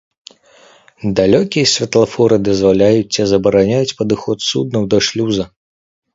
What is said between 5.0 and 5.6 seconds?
шлюза.